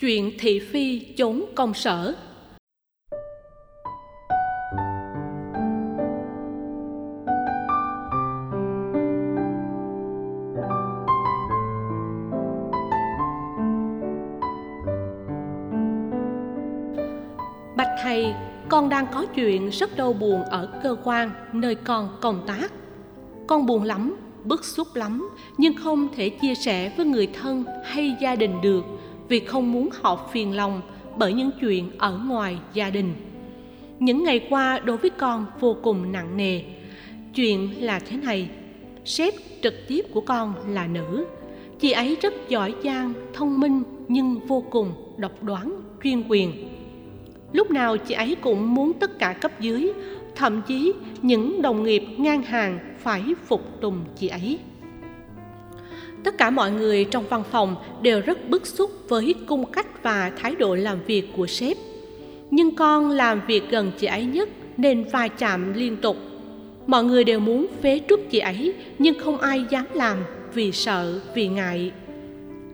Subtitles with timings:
[0.00, 2.14] Chuyện thị phi trốn công sở
[17.76, 18.34] Bạch thầy,
[18.68, 22.72] con đang có chuyện rất đau buồn ở cơ quan nơi con công tác.
[23.46, 25.28] Con buồn lắm, bức xúc lắm,
[25.58, 28.84] nhưng không thể chia sẻ với người thân hay gia đình được
[29.28, 30.80] vì không muốn họ phiền lòng
[31.16, 33.14] bởi những chuyện ở ngoài gia đình.
[33.98, 36.62] Những ngày qua đối với con vô cùng nặng nề.
[37.34, 38.48] Chuyện là thế này,
[39.04, 41.26] sếp trực tiếp của con là nữ.
[41.80, 46.76] Chị ấy rất giỏi giang, thông minh nhưng vô cùng độc đoán, chuyên quyền
[47.56, 49.92] lúc nào chị ấy cũng muốn tất cả cấp dưới
[50.34, 54.58] thậm chí những đồng nghiệp ngang hàng phải phục tùng chị ấy
[56.26, 60.32] tất cả mọi người trong văn phòng đều rất bức xúc với cung cách và
[60.36, 61.76] thái độ làm việc của sếp.
[62.50, 66.16] Nhưng con làm việc gần chị ấy nhất nên va chạm liên tục.
[66.86, 70.18] Mọi người đều muốn phế truất chị ấy, nhưng không ai dám làm
[70.54, 71.92] vì sợ, vì ngại.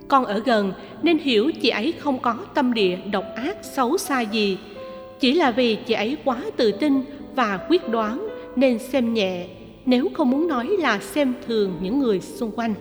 [0.09, 4.21] Con ở gần nên hiểu chị ấy không có tâm địa độc ác, xấu xa
[4.21, 4.59] gì.
[5.21, 6.93] Chỉ là vì chị ấy quá tự tin
[7.35, 9.47] và quyết đoán nên xem nhẹ,
[9.87, 12.75] nếu không muốn nói là xem thường những người xung quanh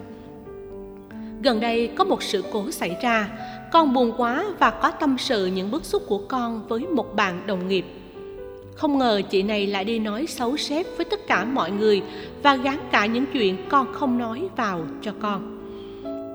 [1.43, 3.29] gần đây có một sự cố xảy ra.
[3.71, 7.47] Con buồn quá và có tâm sự những bức xúc của con với một bạn
[7.47, 7.85] đồng nghiệp.
[8.75, 12.01] Không ngờ chị này lại đi nói xấu sếp với tất cả mọi người
[12.43, 15.57] và gán cả những chuyện con không nói vào cho con.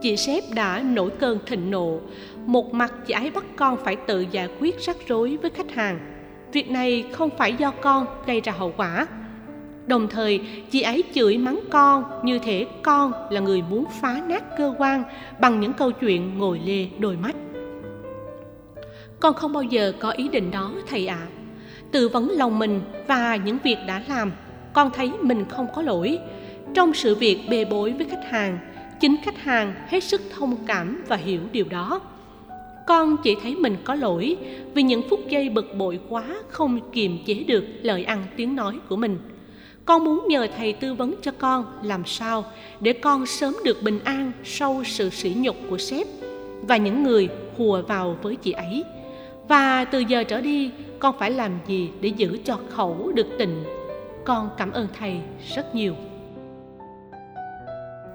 [0.03, 2.01] Chị sếp đã nổi cơn thịnh nộ.
[2.47, 5.98] Một mặt chị ấy bắt con phải tự giải quyết rắc rối với khách hàng.
[6.53, 9.07] Việc này không phải do con gây ra hậu quả
[9.87, 14.45] đồng thời, chị ấy chửi mắng con như thể con là người muốn phá nát
[14.59, 15.03] cơ quan
[15.41, 17.37] bằng những câu chuyện ngồi lê đôi mắt.
[19.20, 21.19] Con không bao giờ có ý định đó, thầy ạ.
[21.20, 21.29] À.
[21.92, 24.33] tự vấn lòng mình và những việc đã làm,
[24.73, 26.18] con thấy mình không có lỗi.
[26.74, 28.58] Trong sự việc bê bối với khách hàng,
[29.01, 32.01] chính khách hàng hết sức thông cảm và hiểu điều đó.
[32.86, 34.36] Con chỉ thấy mình có lỗi
[34.74, 38.79] vì những phút giây bực bội quá không kiềm chế được lời ăn tiếng nói
[38.89, 39.18] của mình
[39.86, 42.45] con muốn nhờ thầy tư vấn cho con, làm sao
[42.80, 46.07] để con sớm được bình an sau sự sỉ nhục của sếp
[46.63, 48.85] và những người hùa vào với chị ấy.
[49.48, 53.64] Và từ giờ trở đi, con phải làm gì để giữ cho khẩu được tịnh?
[54.24, 55.17] Con cảm ơn thầy
[55.55, 55.95] rất nhiều.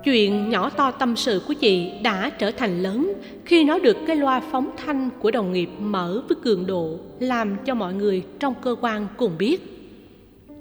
[0.04, 3.14] Chuyện nhỏ to tâm sự của chị đã trở thành lớn
[3.46, 7.58] khi nó được cái loa phóng thanh của đồng nghiệp mở với cường độ, làm
[7.66, 9.81] cho mọi người trong cơ quan cùng biết.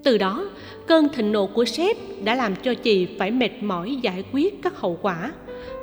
[0.02, 0.44] Từ đó,
[0.86, 4.76] cơn thịnh nộ của sếp đã làm cho chị phải mệt mỏi giải quyết các
[4.76, 5.32] hậu quả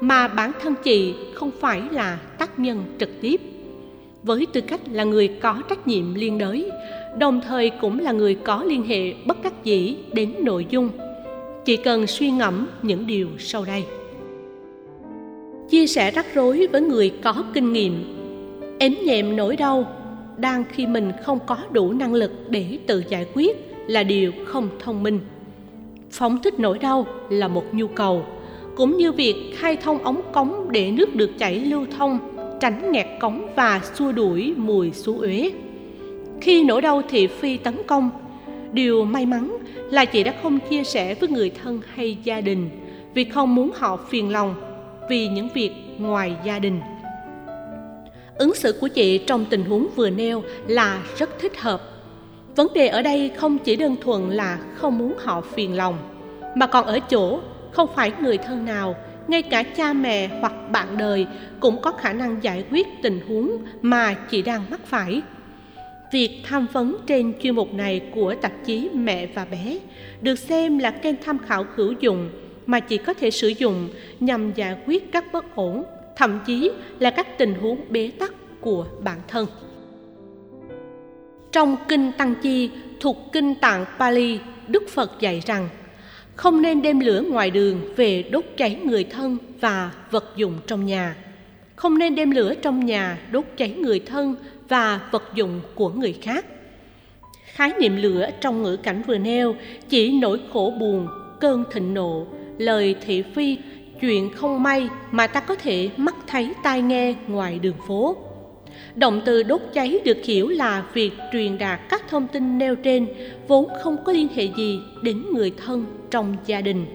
[0.01, 3.41] mà bản thân chị không phải là tác nhân trực tiếp.
[4.23, 6.71] Với tư cách là người có trách nhiệm liên đới,
[7.17, 10.89] đồng thời cũng là người có liên hệ bất đắc dĩ đến nội dung
[11.67, 13.83] chị cần suy ngẫm những điều sau đây.
[15.69, 18.17] Chia sẻ rắc rối với người có kinh nghiệm.
[18.79, 19.87] Ém nhẹm nỗi đau
[20.37, 24.69] đang khi mình không có đủ năng lực để tự giải quyết là điều không
[24.79, 25.19] thông minh.
[26.11, 28.25] Phóng thích nỗi đau là một nhu cầu,
[28.75, 32.19] cũng như việc khai thông ống cống để nước được chảy lưu thông,
[32.61, 35.51] tránh nghẹt cống và xua đuổi mùi xú uế.
[36.41, 38.09] Khi nỗi đau thị phi tấn công,
[38.71, 39.57] điều may mắn
[39.91, 42.69] là chị đã không chia sẻ với người thân hay gia đình
[43.13, 44.55] vì không muốn họ phiền lòng
[45.09, 46.79] vì những việc ngoài gia đình.
[48.37, 51.96] Ứng xử của chị trong tình huống vừa nêu là rất thích hợp
[52.57, 55.97] vấn đề ở đây không chỉ đơn thuần là không muốn họ phiền lòng
[56.55, 57.39] mà còn ở chỗ
[57.71, 58.95] không phải người thân nào
[59.27, 61.27] ngay cả cha mẹ hoặc bạn đời
[61.59, 65.21] cũng có khả năng giải quyết tình huống mà chị đang mắc phải
[66.11, 69.77] Việc tham vấn trên chuyên mục này của tạp chí Mẹ và Bé
[70.21, 72.29] được xem là kênh tham khảo hữu dụng
[72.65, 73.89] mà chị có thể sử dụng
[74.19, 75.83] nhằm giải quyết các bất ổn,
[76.15, 79.47] thậm chí là các tình huống bế tắc của bản thân.
[81.57, 82.69] Trong Kinh Tăng Chi
[82.99, 85.69] thuộc Kinh Tạng Pali, Đức Phật dạy rằng
[86.35, 90.85] không nên đem lửa ngoài đường về đốt cháy người thân và vật dụng trong
[90.85, 91.15] nhà.
[91.75, 94.35] Không nên đem lửa trong nhà đốt cháy người thân
[94.69, 96.45] và vật dụng của người khác
[97.45, 99.55] khái niệm lửa trong ngữ cảnh vừa nêu
[99.89, 101.07] chỉ nỗi khổ buồn
[101.39, 102.25] cơn thịnh nộ
[102.57, 103.57] lời thị phi
[104.01, 108.17] chuyện không may mà ta có thể mắt thấy tai nghe ngoài đường phố
[108.95, 113.07] động từ đốt cháy được hiểu là việc truyền đạt các thông tin nêu trên,
[113.47, 116.85] vốn không có liên hệ gì đến người thân trong gia đình.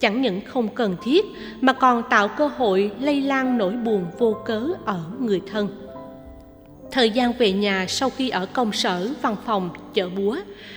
[0.00, 1.24] Chẳng những không cần thiết,
[1.60, 5.68] mà còn tạo cơ hội lây lan nỗi buồn vô cớ ở người thân.
[6.90, 10.36] Thời gian về nhà sau khi ở công sở, văn phòng, chợ búa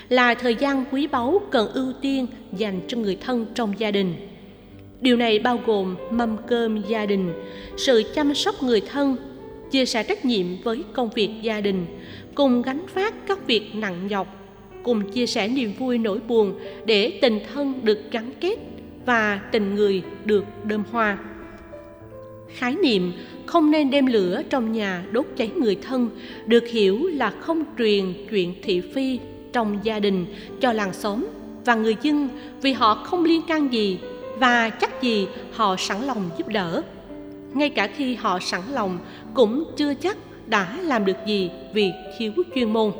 [0.10, 2.28] là thời gian quý báu cần ưu tiên
[2.58, 4.16] dành cho người thân trong gia đình.
[5.02, 7.34] Điều này bao gồm mâm cơm gia đình,
[7.78, 9.18] sự chăm sóc người thân
[9.72, 11.86] chia sẻ trách nhiệm với công việc gia đình,
[12.36, 14.28] cùng gánh phát các việc nặng nhọc,
[14.84, 18.56] cùng chia sẻ niềm vui nỗi buồn để tình thân được gắn kết
[19.06, 21.18] và tình người được đơm hoa.
[22.56, 23.14] Khái niệm
[23.46, 26.10] không nên đem lửa trong nhà đốt cháy người thân
[26.46, 29.20] được hiểu là không truyền chuyện thị phi
[29.54, 30.26] trong gia đình
[30.62, 31.28] cho làng xóm
[31.66, 32.30] và người dân
[32.62, 34.00] vì họ không liên can gì
[34.38, 36.84] và chắc gì họ sẵn lòng giúp đỡ
[37.54, 39.00] ngay cả khi họ sẵn lòng,
[39.34, 40.18] cũng chưa chắc
[40.48, 42.92] đã làm được gì vì thiếu chuyên môn.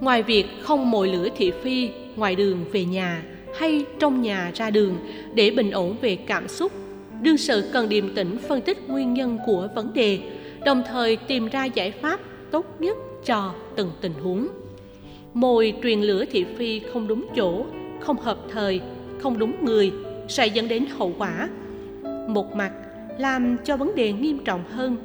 [0.00, 3.22] Ngoài việc không mồi lửa thị phi ngoài đường về nhà
[3.58, 4.96] hay trong nhà ra đường
[5.34, 6.72] để bình ổn về cảm xúc,
[7.22, 10.18] đương sự cần điềm tĩnh phân tích nguyên nhân của vấn đề,
[10.64, 12.20] đồng thời tìm ra giải pháp
[12.50, 14.48] tốt nhất cho từng tình huống.
[15.34, 17.66] Mồi truyền lửa thị phi không đúng chỗ,
[18.00, 18.80] không hợp thời,
[19.22, 19.92] không đúng người
[20.28, 21.48] sẽ dẫn đến hậu quả.
[22.28, 22.72] Một mặt
[23.18, 24.96] làm cho vấn đề nghiêm trọng hơn.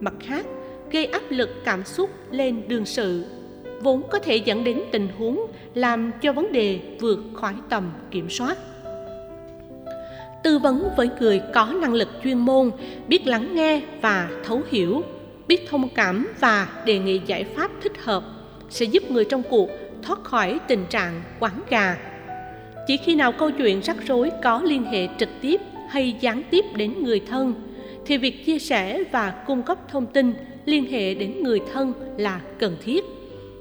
[0.00, 0.46] Mặt khác,
[0.90, 3.24] gây áp lực cảm xúc lên đương sự,
[3.82, 8.30] vốn có thể dẫn đến tình huống làm cho vấn đề vượt khỏi tầm kiểm
[8.30, 8.58] soát.
[10.42, 12.70] Tư vấn với người có năng lực chuyên môn,
[13.08, 15.02] biết lắng nghe và thấu hiểu,
[15.48, 18.24] biết thông cảm và đề nghị giải pháp thích hợp
[18.70, 19.70] sẽ giúp người trong cuộc
[20.02, 21.96] thoát khỏi tình trạng quán gà.
[22.86, 25.60] Chỉ khi nào câu chuyện rắc rối có liên hệ trực tiếp
[25.94, 27.54] hay gián tiếp đến người thân,
[28.06, 32.40] thì việc chia sẻ và cung cấp thông tin liên hệ đến người thân là
[32.58, 33.04] cần thiết.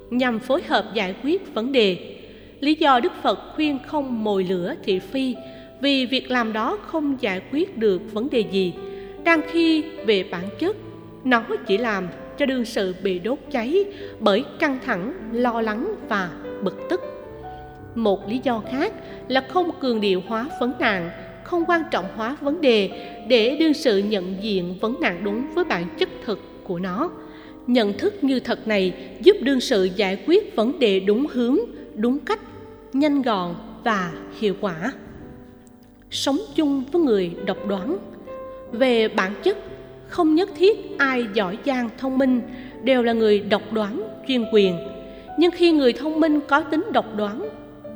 [0.09, 2.17] Nhằm phối hợp giải quyết vấn đề,
[2.59, 5.35] lý do đức phật khuyên không mồi lửa thị phi
[5.81, 8.73] vì việc làm đó không giải quyết được vấn đề gì.
[9.23, 10.75] Đang khi về bản chất,
[11.23, 12.07] nó chỉ làm
[12.37, 13.85] cho đương sự bị đốt cháy
[14.19, 16.29] bởi căng thẳng, lo lắng và
[16.63, 17.01] bực tức.
[17.95, 18.93] Một lý do khác
[19.27, 21.09] là không cường điệu hóa vấn nạn
[21.43, 22.89] không quan trọng hóa vấn đề
[23.27, 27.11] để đương sự nhận diện vấn nạn đúng với bản chất thực của nó.
[27.67, 31.57] Nhận thức như thật này giúp đương sự giải quyết vấn đề đúng hướng,
[31.95, 32.39] đúng cách,
[32.93, 34.93] nhanh gọn và hiệu quả.
[36.11, 37.97] Sống chung với người độc đoán.
[38.71, 39.57] Về bản chất,
[40.07, 42.41] không nhất thiết ai giỏi giang thông minh
[42.83, 44.77] đều là người độc đoán chuyên quyền.
[45.37, 47.49] Nhưng khi người thông minh có tính độc đoán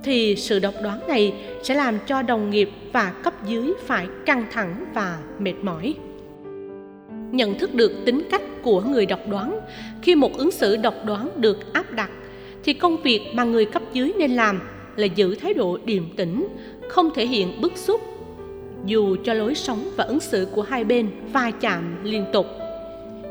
[0.03, 1.33] thì sự độc đoán này
[1.63, 5.93] sẽ làm cho đồng nghiệp và cấp dưới phải căng thẳng và mệt mỏi.
[7.31, 9.59] Nhận thức được tính cách của người độc đoán,
[10.01, 12.09] khi một ứng xử độc đoán được áp đặt,
[12.63, 14.59] thì công việc mà người cấp dưới nên làm
[14.95, 16.47] là giữ thái độ điềm tĩnh,
[16.87, 18.01] không thể hiện bức xúc.
[18.85, 22.45] Dù cho lối sống và ứng xử của hai bên va chạm liên tục,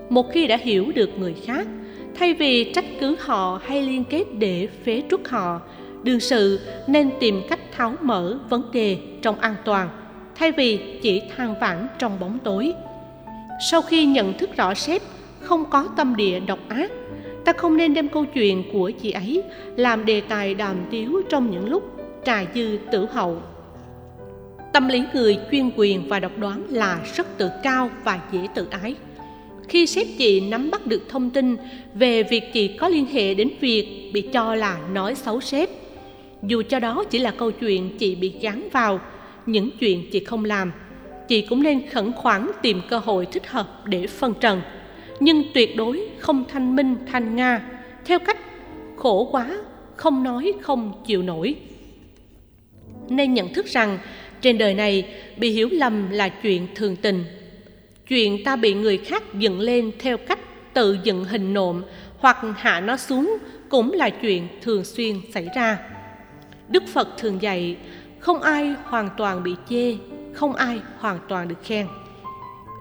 [0.09, 1.67] một khi đã hiểu được người khác,
[2.19, 5.61] thay vì trách cứ họ hay liên kết để phế truất họ
[6.07, 9.89] đương sự nên tìm cách tháo mở vấn đề trong an toàn,
[10.35, 12.73] thay vì chỉ than vãn trong bóng tối.
[13.71, 15.03] Sau khi nhận thức rõ sếp
[15.41, 16.93] không có tâm địa độc ác,
[17.45, 19.43] ta không nên đem câu chuyện của chị ấy
[19.77, 21.83] làm đề tài đàm tiếu trong những lúc
[22.25, 23.43] trà dư tử hậu.
[24.73, 28.67] Tâm lý người chuyên quyền và độc đoán là rất tự cao và dễ tự
[28.71, 28.95] ái.
[29.69, 31.57] Khi sếp chị nắm bắt được thông tin
[31.95, 35.69] về việc chị có liên hệ đến việc bị cho là nói xấu sếp
[36.47, 39.01] dù cho đó chỉ là câu chuyện chị bị gắn vào,
[39.47, 40.73] những chuyện chị không làm,
[41.29, 44.63] chị cũng nên khẩn khoản tìm cơ hội thích hợp để phân trần.
[45.21, 47.63] Nhưng tuyệt đối không thanh minh, thanh nga.
[48.05, 48.39] Theo cách,
[48.97, 49.59] khổ quá,
[49.97, 51.55] không nói không chịu nổi.
[53.09, 53.99] Nên nhận thức rằng,
[54.41, 57.25] trên đời này bị hiểu lầm là chuyện thường tình.
[58.09, 60.39] Chuyện ta bị người khác dựng lên theo cách
[60.75, 61.83] tự dựng hình nộm
[62.19, 63.39] hoặc hạ nó xuống
[63.69, 65.79] cũng là chuyện thường xuyên xảy ra
[66.69, 67.77] đức phật thường dạy,
[68.19, 69.97] không ai hoàn toàn bị chê,
[70.33, 71.87] không ai hoàn toàn được khen.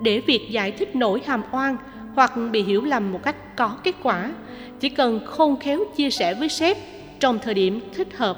[0.01, 1.77] Để việc giải thích nỗi hàm oan
[2.15, 4.31] hoặc bị hiểu lầm một cách có kết quả,
[4.79, 6.77] chỉ cần khôn khéo chia sẻ với sếp
[7.19, 8.37] trong thời điểm thích hợp,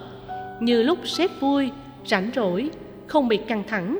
[0.59, 1.69] như lúc sếp vui,
[2.05, 2.69] rảnh rỗi,
[3.07, 3.99] không bị căng thẳng.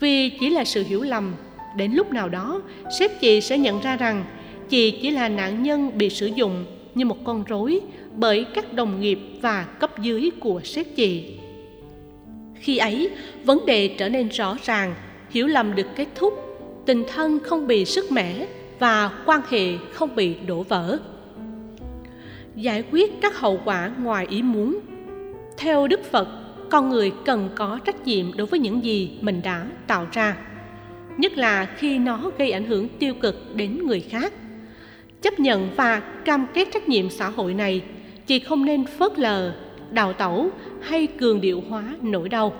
[0.00, 1.34] Vì chỉ là sự hiểu lầm,
[1.76, 2.62] đến lúc nào đó,
[2.98, 4.24] sếp chị sẽ nhận ra rằng
[4.68, 6.64] chị chỉ là nạn nhân bị sử dụng
[6.98, 7.80] như một con rối
[8.16, 11.38] bởi các đồng nghiệp và cấp dưới của sếp chị.
[12.54, 13.10] Khi ấy,
[13.44, 14.94] vấn đề trở nên rõ ràng,
[15.30, 16.34] hiểu lầm được kết thúc,
[16.86, 18.46] tình thân không bị sức mẻ
[18.78, 20.98] và quan hệ không bị đổ vỡ.
[22.54, 24.78] Giải quyết các hậu quả ngoài ý muốn.
[25.56, 26.28] Theo đức phật,
[26.70, 30.36] con người cần có trách nhiệm đối với những gì mình đã tạo ra,
[31.16, 34.32] nhất là khi nó gây ảnh hưởng tiêu cực đến người khác
[35.22, 37.82] chấp nhận và cam kết trách nhiệm xã hội này,
[38.26, 39.52] chị không nên phớt lờ,
[39.90, 42.54] đào tẩu hay cường điệu hóa nỗi đau.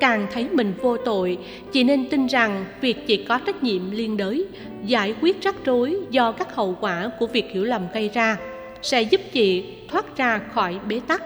[0.00, 1.38] Càng thấy mình vô tội,
[1.72, 4.46] chị nên tin rằng việc chị có trách nhiệm liên đới,
[4.84, 8.36] giải quyết rắc rối do các hậu quả của việc hiểu lầm gây ra
[8.82, 11.22] sẽ giúp chị thoát ra khỏi bế tắc.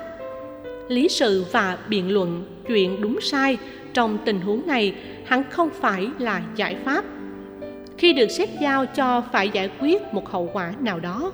[0.88, 3.58] Lý sự và biện luận chuyện đúng sai
[3.94, 7.04] trong tình huống này hẳn không phải là giải pháp
[7.98, 11.32] khi được xét giao cho phải giải quyết một hậu quả nào đó.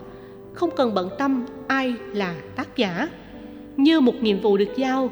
[0.52, 3.08] Không cần bận tâm ai là tác giả.
[3.76, 5.10] Như một nhiệm vụ được giao,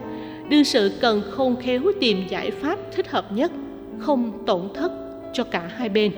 [0.48, 3.52] đương sự cần khôn khéo tìm giải pháp thích hợp nhất,
[3.98, 4.92] không tổn thất
[5.32, 6.12] cho cả hai bên.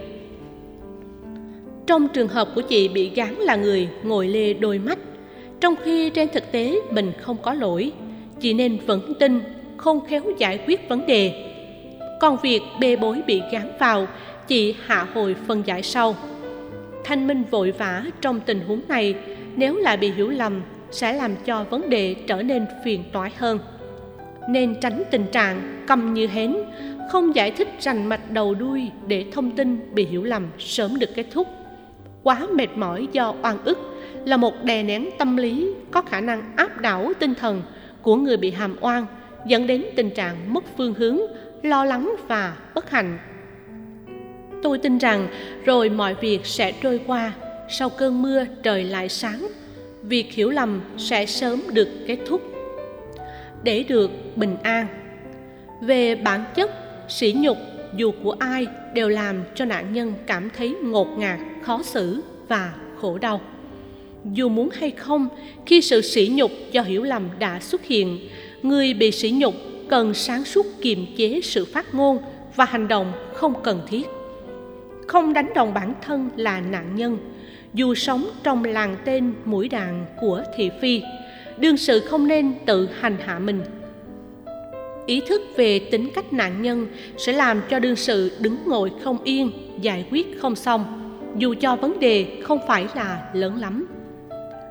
[1.86, 4.98] Trong trường hợp của chị bị gán là người ngồi lê đôi mắt,
[5.60, 7.92] trong khi trên thực tế mình không có lỗi,
[8.40, 9.40] chị nên vững tin,
[9.76, 11.52] khôn khéo giải quyết vấn đề.
[12.20, 14.06] Còn việc bê bối bị gán vào
[14.48, 16.16] chị hạ hồi phân giải sau.
[17.04, 19.14] Thanh minh vội vã trong tình huống này,
[19.56, 23.58] nếu lại bị hiểu lầm, sẽ làm cho vấn đề trở nên phiền toái hơn.
[24.48, 26.56] Nên tránh tình trạng cầm như hến,
[27.10, 31.10] không giải thích rành mạch đầu đuôi để thông tin bị hiểu lầm sớm được
[31.14, 31.48] kết thúc.
[32.22, 33.78] Quá mệt mỏi do oan ức
[34.24, 37.62] là một đè nén tâm lý có khả năng áp đảo tinh thần
[38.02, 39.06] của người bị hàm oan,
[39.46, 41.18] dẫn đến tình trạng mất phương hướng,
[41.62, 43.18] lo lắng và bất hạnh
[44.62, 45.28] tôi tin rằng
[45.64, 47.32] rồi mọi việc sẽ trôi qua.
[47.70, 49.48] Sau cơn mưa, trời lại sáng.
[50.02, 52.42] Việc hiểu lầm sẽ sớm được kết thúc.
[53.62, 54.86] Để được bình an.
[55.80, 56.70] Về bản chất,
[57.08, 57.58] sỉ nhục
[57.96, 62.74] dù của ai đều làm cho nạn nhân cảm thấy ngột ngạt, khó xử và
[63.00, 63.40] khổ đau.
[64.24, 65.28] Dù muốn hay không,
[65.66, 68.28] khi sự sỉ nhục do hiểu lầm đã xuất hiện,
[68.62, 69.54] người bị sỉ nhục
[69.88, 72.18] cần sáng suốt kiềm chế sự phát ngôn
[72.56, 74.06] và hành động không cần thiết
[75.08, 77.18] không đánh đồng bản thân là nạn nhân.
[77.74, 81.02] Dù sống trong làng tên mũi đạn của thị phi,
[81.56, 83.60] đương sự không nên tự hành hạ mình.
[85.06, 86.86] Ý thức về tính cách nạn nhân
[87.18, 89.50] sẽ làm cho đương sự đứng ngồi không yên,
[89.80, 90.84] giải quyết không xong,
[91.36, 93.86] dù cho vấn đề không phải là lớn lắm.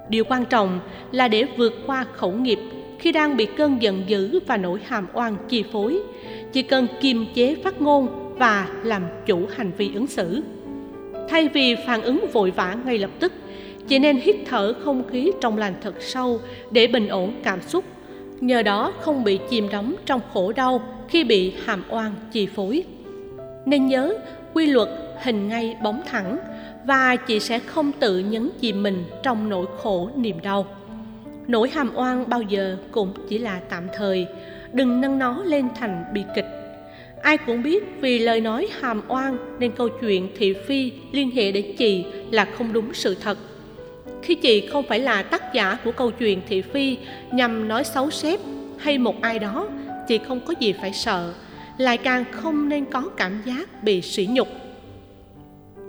[0.09, 0.79] Điều quan trọng
[1.11, 2.59] là để vượt qua khẩu nghiệp,
[2.99, 5.99] khi đang bị cơn giận dữ và nỗi hàm oan chi phối,
[6.53, 10.41] chỉ cần kiềm chế phát ngôn và làm chủ hành vi ứng xử.
[11.29, 13.33] Thay vì phản ứng vội vã ngay lập tức,
[13.87, 16.39] chị nên hít thở không khí trong lành thật sâu
[16.71, 17.83] để bình ổn cảm xúc,
[18.39, 22.83] nhờ đó không bị chìm đắm trong khổ đau khi bị hàm oan chi phối.
[23.65, 24.13] Nên nhớ,
[24.53, 24.89] quy luật
[25.23, 26.37] hình ngay bóng thẳng
[26.85, 30.65] và chị sẽ không tự nhấn chìm mình trong nỗi khổ niềm đau.
[31.47, 34.27] Nỗi hàm oan bao giờ cũng chỉ là tạm thời,
[34.73, 36.56] đừng nâng nó lên thành bi kịch
[37.21, 41.51] ai cũng biết vì lời nói hàm oan nên câu chuyện thị phi liên hệ
[41.51, 43.37] đến chị là không đúng sự thật.
[44.21, 46.97] Khi chị không phải là tác giả của câu chuyện thị phi
[47.31, 48.39] nhằm nói xấu sếp
[48.77, 49.67] hay một ai đó,
[50.07, 51.33] chị không có gì phải sợ,
[51.77, 54.47] lại càng không nên có cảm giác bị sỉ nhục.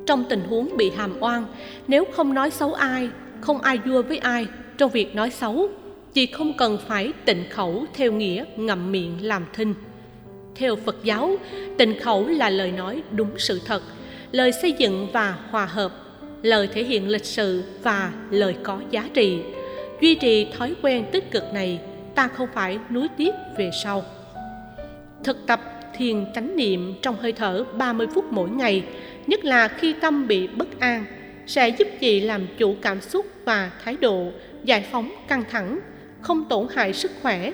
[0.07, 1.45] Trong tình huống bị hàm oan,
[1.89, 3.09] nếu không nói xấu ai,
[3.41, 4.47] không ai vua với ai
[4.79, 5.69] trong việc nói xấu,
[6.13, 9.75] chị không cần phải tịnh khẩu theo nghĩa ngậm miệng làm thinh
[10.59, 11.37] theo phật giáo,
[11.79, 13.83] tịnh khẩu là lời nói đúng sự thật,
[14.33, 15.93] lời xây dựng và hòa hợp,
[16.43, 19.39] lời thể hiện lịch sự và lời có giá trị.
[20.01, 21.81] Duy trì thói quen tích cực này,
[22.15, 24.05] ta không phải nuối tiếc về sau.
[25.25, 25.61] Thực tập
[25.97, 28.85] thiền chánh niệm trong hơi thở 30 phút mỗi ngày,
[29.27, 31.05] nhất là khi tâm bị bất an,
[31.47, 34.33] sẽ giúp chị làm chủ cảm xúc và thái độ,
[34.65, 35.81] giải phóng căng thẳng,
[36.21, 37.53] không tổn hại sức khỏe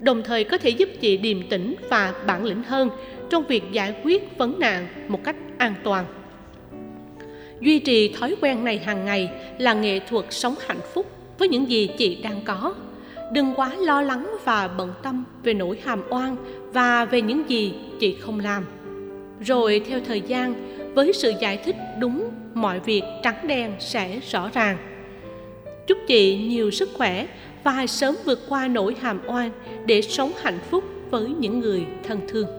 [0.00, 2.90] đồng thời có thể giúp chị điềm tĩnh và bản lĩnh hơn
[3.30, 6.04] trong việc giải quyết vấn nạn một cách an toàn.
[7.60, 11.06] Duy trì thói quen này hàng ngày là nghệ thuật sống hạnh phúc
[11.38, 12.74] với những gì chị đang có.
[13.32, 16.36] Đừng quá lo lắng và bận tâm về nỗi hàm oan
[16.72, 18.64] và về những gì chị không làm.
[19.40, 20.54] Rồi theo thời gian,
[20.94, 24.76] với sự giải thích đúng, mọi việc trắng đen sẽ rõ ràng.
[25.86, 27.26] Chúc chị nhiều sức khỏe
[27.64, 29.50] và sớm vượt qua nỗi hàm oan
[29.86, 32.57] để sống hạnh phúc với những người thân thương.